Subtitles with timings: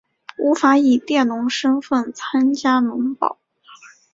[0.39, 3.37] 无法以佃农身分参加农保